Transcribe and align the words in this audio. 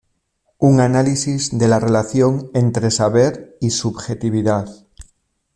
Un 0.57 0.79
análisis 0.79 1.55
de 1.59 1.67
la 1.67 1.77
relación 1.79 2.49
entre 2.55 2.89
saber 2.89 3.55
y 3.61 3.69
subjetividad. 3.69 4.65